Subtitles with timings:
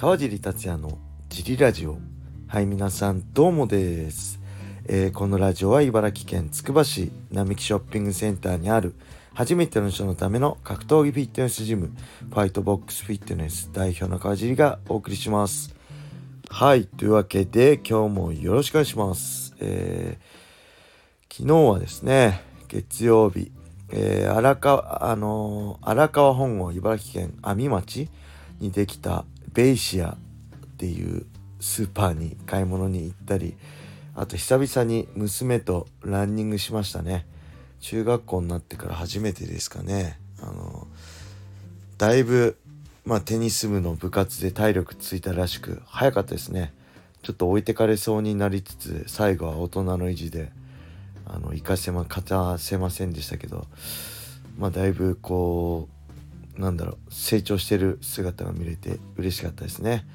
[0.00, 0.96] 川尻達也の
[1.28, 1.98] ジリラジオ。
[2.46, 4.38] はい皆さんどうもです、
[4.84, 8.94] えー、このラジオは茨城県つくば市並木ショッピングセンターにある
[9.34, 11.90] 初めての人のための格闘技フィットネスジム
[12.30, 15.74] ファイトボックスフィットネス代表の川尻がお送りします。
[16.48, 23.50] はいというわけで今日もよろしくお願いします、えー、昨日はですね月曜日
[23.90, 28.08] えー、荒川、あのー、荒川本郷茨城県阿見町
[28.60, 29.24] にできた
[29.58, 30.16] ベイシアっ
[30.76, 31.26] ていう
[31.58, 33.56] スーパーに買い物に行ったり
[34.14, 37.26] あと久々に娘とランニングしましたね。
[37.80, 40.20] 中学校になってから初めてですかね。
[40.40, 40.86] あの
[41.98, 42.56] だいぶ、
[43.04, 46.72] まあ、テニス部の部活で体力ついたらしく早かったですね。
[47.24, 50.52] ちょっと置いてかれそうになりつつ最後は大人の意地で
[51.26, 53.66] あの行かせま勝たせませんでしたけど
[54.56, 55.97] まあだいぶこう
[56.58, 60.06] なんだろう成長してる姿が見れて嬉しかったですね。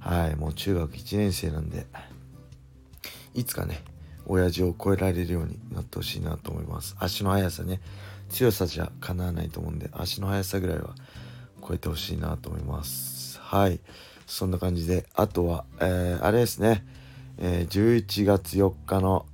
[0.00, 1.86] はいもう中学1年生なんで
[3.34, 3.82] いつかね
[4.26, 6.96] 親父を超えられるようになってほしいなと思います。
[6.98, 7.80] 足の速さね
[8.28, 10.94] 強さじゃかなわないと思うんで足の速さぐらいは
[11.66, 13.38] 超えてほしいなと思います。
[13.40, 13.78] はい
[14.26, 16.84] そんな感じであとは、えー、あれですね、
[17.38, 19.26] えー、11月4日の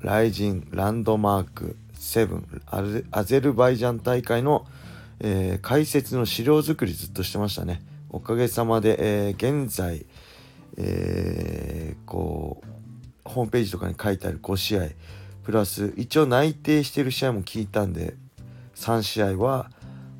[0.00, 4.66] ライジンランドマーク7アゼルバイジャン大会の、
[5.20, 7.82] えー、解説の資料作りずっとしてましたね。
[8.10, 10.06] おかげさまで、えー、現在、
[10.76, 12.66] えー、こう
[13.28, 14.88] ホームページとかに書いてある5試合
[15.42, 18.14] プラス一応内定してる試合も聞いたんで
[18.76, 19.70] 3試合は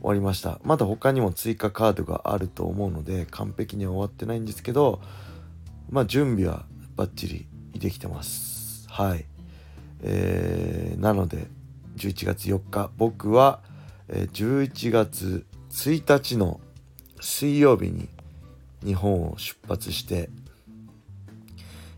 [0.01, 0.61] 終わりました。
[0.63, 5.01] まだ他にも追加カードがあると思うので完璧には終わってないんですけど
[5.91, 7.47] まあ準備はバッチリ
[7.79, 8.87] できてます。
[8.89, 9.25] はい。
[10.03, 11.47] えー、なので
[11.97, 13.61] 11月4日僕は、
[14.09, 16.61] 11月1日の
[17.21, 18.09] 水曜日に
[18.85, 20.31] 日本を出発して、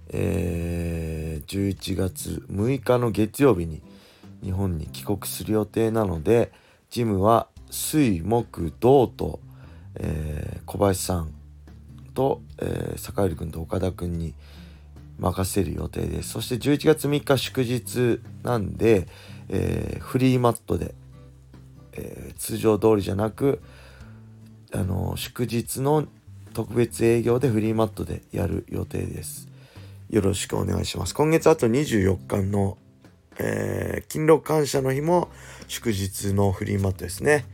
[0.09, 3.82] えー、11月6日の月曜日に
[4.43, 6.53] 日本に帰国する予定なので
[6.91, 9.41] ジムは水木銅と、
[9.94, 11.32] えー、小林さん
[12.15, 14.34] と、えー、坂入君と岡田君に
[15.19, 16.31] 任せる予定です。
[16.31, 19.06] そして11月3日祝日なんで、
[19.48, 20.94] えー、フリーマットで、
[21.93, 23.61] えー、通常通りじゃなく
[24.73, 26.06] あの祝日の
[26.53, 29.49] 特別営業でフリーマットでやる予定です。
[30.09, 31.15] よろしくお願いします。
[31.15, 32.77] 今月あと24日の、
[33.39, 35.28] えー、勤労感謝の日も
[35.69, 37.45] 祝日のフリーマットですね。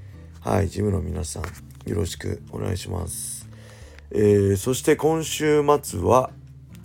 [0.40, 1.42] はいジムの皆さん
[1.88, 3.48] よろしくお願いします。
[4.10, 6.30] えー、そして今週末は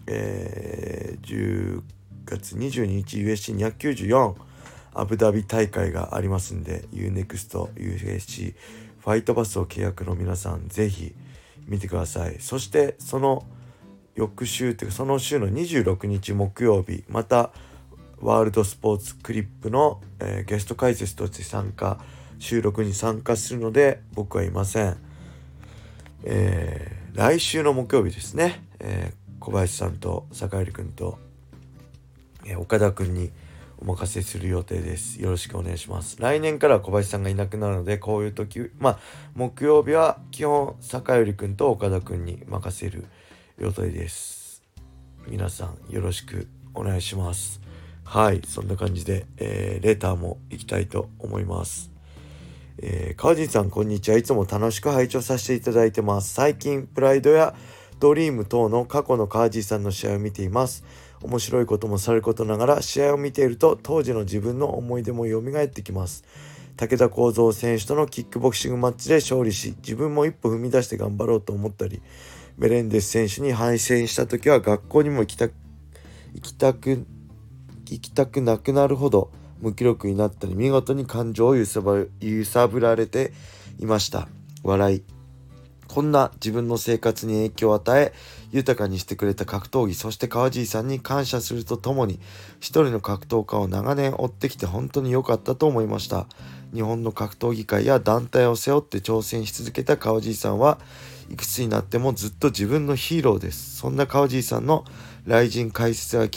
[0.08, 1.82] えー、10
[2.26, 4.36] 月22日 USC294
[4.94, 8.56] アブダビ大会がありますんで UNEXT USC
[9.00, 11.14] ファイトバスを契約の皆さんぜひ
[11.68, 12.38] 見てください。
[12.40, 13.46] そしてその
[14.16, 17.52] 翌週というかその週の26日木曜日また
[18.20, 22.00] ワールドスポーツクリップの、えー、ゲスト解説として参加
[22.40, 24.98] 収録に参加するので僕はいません、
[26.24, 31.18] えー、来週の木曜日ですね、えー小林さんと坂入君と、
[32.46, 33.32] え岡田君に
[33.82, 35.20] お任せする予定です。
[35.20, 36.18] よろしくお願いします。
[36.20, 39.00] 来年から小林さんがいなくなるので、こういう時、まあ、
[39.34, 43.06] 木曜日は基本、坂入君と岡田君に任せる
[43.58, 44.62] 予定です。
[45.28, 47.60] 皆さん、よろしくお願いします。
[48.04, 51.92] はい、そんな感じで、えー、レターも行きたいと思います。
[52.78, 54.18] えー、川尻さん、こんにちは。
[54.18, 56.36] いつも楽しく拝聴させていただいてます。
[56.36, 57.56] 最近、プライドや
[58.00, 60.84] ドリーム等の過去のカージーさんの試合を見ています。
[61.22, 66.24] 面白いこともさることながら試合を見ていると当時の自分の思い出も蘇ってきます。
[66.78, 72.02] 武田幸三選手とのキックボクシングマッチで勝利し自分も一歩踏み出して頑張ろうと思ったり
[72.58, 75.54] メレンデス選手に敗戦した時は学校にも行きたく
[76.34, 77.06] 行きたく
[77.90, 83.32] 行きたくなくなるほど無気力になったり見事に感情を揺さぶられて
[83.80, 84.28] いました
[84.64, 85.11] 笑い
[85.92, 88.14] こんな自分の生活に影響を与え、
[88.54, 92.18] 豊かにしてくれた格闘技、そして川尻さんに感謝するとともに、
[92.62, 96.28] 一人の格闘家を長年追ってきて本当に良かったと思いました。
[96.74, 100.80] 日本の格闘技界や団体を背負って挑戦し続けた川尻さんは
[101.30, 103.76] いくつになってもずっと自分のヒーローです。
[103.76, 104.86] そんな川尻さんの
[105.26, 106.30] 雷神解説が聞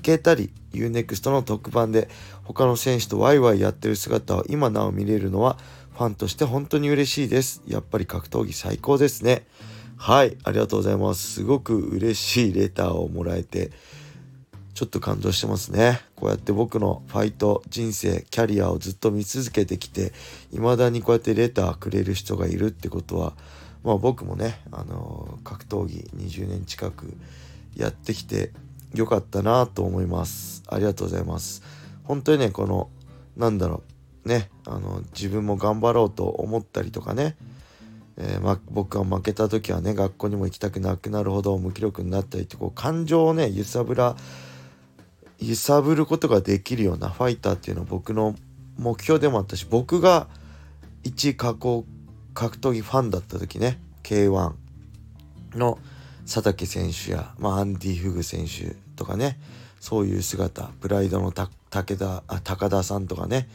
[0.00, 2.08] けたり、UNEXT の特番で
[2.44, 5.58] 他の選手とワイワイやってる姿を今なお見れるのは
[5.94, 7.62] ファンとして本当に嬉しいです。
[7.66, 9.46] やっぱり格闘技最高ですね。
[9.96, 11.30] はい、ありがとうございます。
[11.30, 13.70] すごく嬉しいレターをもらえて、
[14.72, 16.00] ちょっと感動してますね。
[16.16, 20.14] こうやって僕のファイト人生、キャリアをずっと見続けてきて、
[20.52, 23.34] 未だにこうやってレターくれる人がいるってことは、
[23.84, 27.12] まあ僕もね、あの格闘技20年近く
[27.76, 28.52] やってきて
[28.94, 30.62] よかったなと思います。
[30.68, 31.62] ありがとうございます。
[32.04, 32.90] 本当にね、この、
[33.36, 33.82] なんだろ
[34.24, 37.36] う、ね、あの、自分も頑張ろうと思ったりとかね、
[38.16, 44.16] えー、ま、僕が負けた時はね、学校にも行きたくなくなるほど無気力になったりって、こう、感情をね、揺さぶら、
[45.38, 48.34] 揺さぶることができるようなファイターっていうのは僕の
[48.76, 50.26] 目標でもあったし、僕が
[51.02, 51.84] 一過去
[52.34, 54.52] 格闘技ファンだった時ね K1
[55.54, 55.78] の
[56.24, 59.38] 佐竹選手や、まあ、アンディ・フグ選手とかね
[59.80, 63.48] そういう姿プライドの武田あ高田さんとかね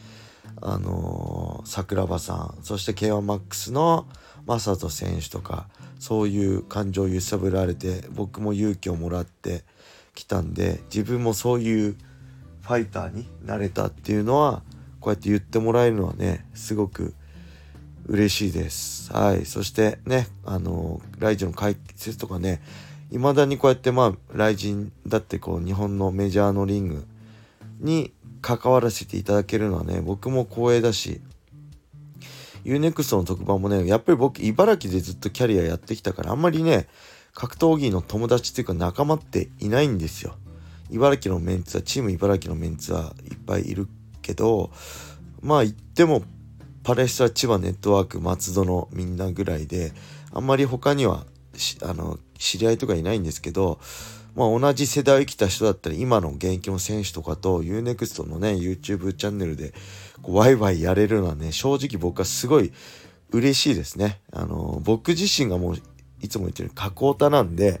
[0.60, 4.06] あのー、桜庭さんそして K1MAX の
[4.46, 5.68] 正人選手とか
[5.98, 9.64] そういう感情を揺さぶられて僕も勇気をもらって
[10.14, 11.96] きたんで自分もそういう
[12.62, 14.62] ファイターになれたっていうのは
[15.00, 17.14] こうやって言ってもらえるのはねすごく
[18.08, 19.12] 嬉しいです。
[19.12, 19.46] はい。
[19.46, 22.62] そしてね、あの、ライジンの解説とかね、
[23.10, 27.04] 未だにこうやってまあ、ライジンだってこう、日本のメジャーのリング
[27.80, 28.12] に
[28.42, 31.20] 関わらせていただけるのはね、僕も光栄だし、
[32.64, 36.86] UNEXT の特番もね、やっぱり僕、茨城でずっとキャリアやってきたから、あんまりね、
[37.34, 40.36] 格闘技の友達っていうか仲間っていないんですよ。
[40.90, 43.88] 茨城のメンツは、チーム茨城のメンツはいっぱいいる
[44.22, 44.70] けど、
[45.42, 46.22] まあ言っても
[46.86, 49.92] パレスタ千葉ネットワーク松戸のみんなぐらいで
[50.32, 51.26] あんまり他には
[51.82, 53.80] あの知り合いとかいないんですけど、
[54.36, 59.74] まあ、同じ世代を生きた人だったり今の現役の選手とかと UNEXT のね YouTube チャンネルで
[60.22, 62.72] こうワイワイやれるのはね正直僕はすごい
[63.32, 64.20] 嬉しいですね。
[64.32, 65.76] あの僕自身がもう
[66.22, 67.80] いつも言ってる加工タなんで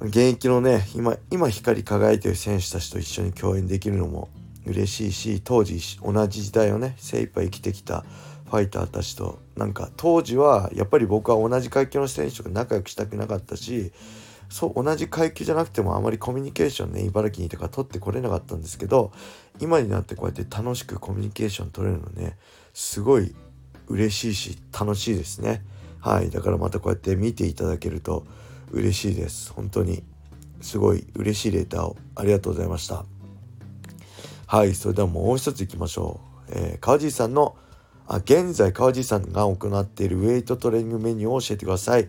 [0.00, 4.30] 現役のね今今光り輝いてる選手たちと一緒に共演できるのも
[4.66, 8.04] 嬉しいし当時同じ時代をね精一杯生きてきた
[8.46, 13.92] ファイターたちとなんか当時はやっぱり僕は同じ階級の選手と仲良くしたくなかったし
[14.48, 19.12] そう同じ階級じゃなくてもあまりコミュニケーションね茨城にいたか取ってこれなかったんですけど
[19.60, 22.36] 今になってこうやって楽しくコミュニケーション取れるのね
[22.72, 23.34] すごい
[23.88, 25.62] 嬉しいし楽しいですね。
[26.00, 28.26] はいだからまたこうやって見ていただけると
[28.70, 29.52] 嬉しいです。
[29.52, 30.02] 本当に
[30.60, 33.13] すごい嬉しいレーターをありがとうございました。
[34.54, 36.52] はい、それではもう一ついきましょう。
[36.52, 37.56] えー、川地さんの、
[38.06, 42.08] あ、現在川地さんが行っているウェイトトレーニングメニューを教えてください。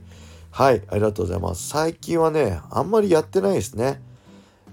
[0.52, 1.70] はい、ありがとうございます。
[1.70, 4.00] 最近はね、あんまりやってないですね。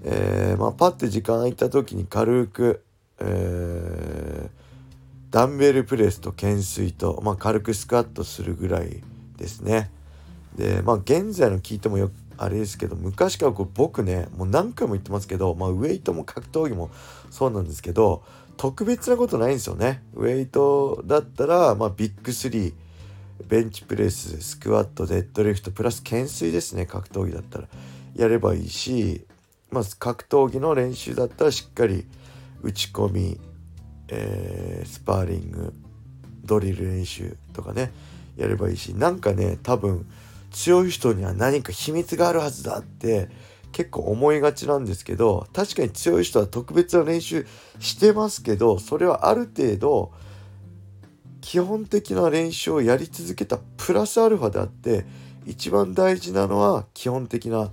[0.04, 2.82] えー、まあ、パッて時間空いた時に軽く、
[3.20, 4.50] えー、
[5.30, 9.02] ダンベルプレスと懸垂と、まあ、軽くスクワットするぐらい
[9.38, 9.90] ですね。
[10.58, 16.90] で、まあ、現在の聞いてもよくあれですけど昔からこう僕ねもう何回も言ってますけど、まあ、ウェイトも格闘技も
[17.30, 18.24] そうなんですけど
[18.56, 20.02] 特別なことないんですよね。
[20.14, 22.74] ウェイトだったら、まあ、ビッグ3
[23.48, 27.68] ベンチプレススクワットデッドリフトプラス懸垂ですね格闘技だったら。
[28.14, 29.24] やればいいし、
[29.70, 32.06] まあ、格闘技の練習だったらしっかり
[32.62, 33.40] 打ち込み、
[34.08, 35.72] えー、スパーリング
[36.44, 37.90] ドリル練習とかね
[38.36, 40.06] やればいいしなんかね多分
[40.52, 43.28] 強い人には何か秘密があるはずだって
[43.72, 47.46] 結構思いがちなんですけど確かに強い人は特別な練習
[47.81, 50.12] してますけどそれはある程度
[51.40, 55.04] 基本的な練習をやり続けたプラスアルファであって
[55.44, 57.71] 一番大事なのは基本的な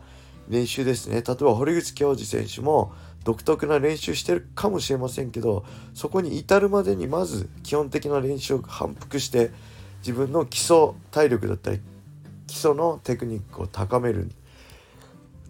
[0.47, 1.21] 練習ですね。
[1.21, 2.91] 例えば堀口教授選手も
[3.23, 9.51] 独特な練習してるかもしれませんけどそこに至るまでにまず基本的な練習を反復して
[9.99, 11.81] 自分の基礎体力だったり
[12.49, 14.31] 基礎のテクニックを高める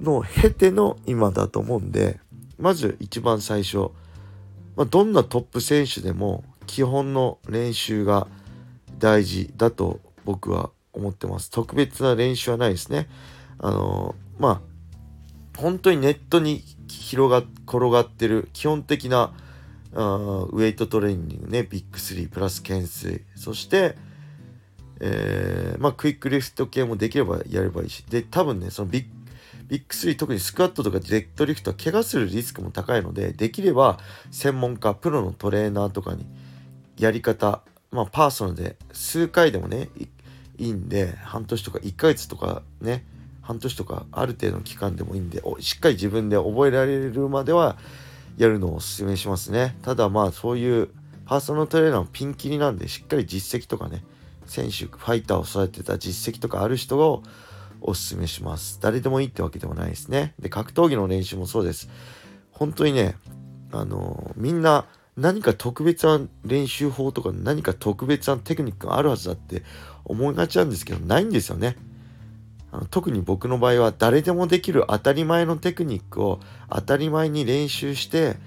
[0.01, 2.19] のを経ての今だと思うんで
[2.57, 3.91] まず一番最初、
[4.75, 8.27] まあ、どんなトップ選手でも基本の練習が
[8.97, 11.49] 大事だと僕は思ってます。
[11.49, 13.07] 特別な練習はないですね。
[13.59, 14.61] あのま
[15.55, 19.33] あ本当にネットに広が転がってる基本的な
[19.95, 23.23] あウェイトトレーニングねビッグ3プラス懸垂。
[23.35, 23.95] そして
[24.99, 29.05] えー、まあ、クイックリフト系もできればやればいいし、で、多分ね、そのビッ
[29.69, 33.99] ビッグ3、特にスクワットとかデッドリフトは怪我するリスクも高いので、できれば
[34.31, 36.25] 専門家、プロのトレーナーとかに
[36.97, 39.89] やり方、まあ、パーソナルで数回でもね、
[40.57, 43.05] いいんで、半年とか1ヶ月とかね、
[43.43, 47.77] 半年とかある程度の期間でもいいんで、しっかり自分で覚えられるまでは
[48.37, 49.75] やるのをお勧めしますね。
[49.83, 50.89] ただまあそういう
[51.25, 54.03] パーソナルトレーナーもピンキリなんで、しっかり実績とかね、
[54.51, 57.23] 選手ファイターを育てた実績とかある人を
[57.81, 58.79] おすすめします。
[58.81, 60.33] 誰でもいいってわけでもないですね。
[60.39, 61.89] で格闘技の練習もそうです。
[62.51, 63.15] 本当にね
[63.71, 69.63] あのみんな何か特別な練習法とか何か特別なテクニックがあるはずだって
[70.05, 71.75] 思いがちなんですけどないんですよね。
[72.71, 76.39] あの特に僕の場合は誰でもできる当たり前のテクニックを
[76.69, 78.37] 当たり前に練習して、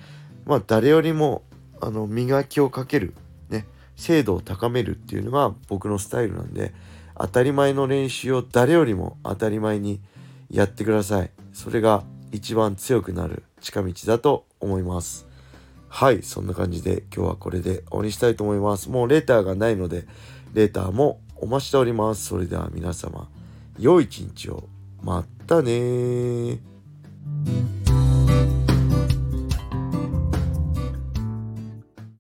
[0.47, 1.43] まあ、誰よりも
[1.81, 3.15] あの磨きをかける、
[4.03, 6.75] 精度を高めるっていうのが僕のスタイルなんで
[7.17, 10.01] 当たり前の練習を誰よりも当たり前に
[10.51, 11.31] やってください。
[11.53, 15.29] それが一番強くなる近道だと思います。
[15.89, 18.91] はい、そんな感じで今日はこれで終わりにしたいと思います。
[18.91, 20.05] もうレーターがないので、
[20.53, 22.25] レーターもお待ちしております。
[22.25, 23.29] それでは皆様、
[23.79, 24.65] 良い一日を。
[25.01, 26.59] またね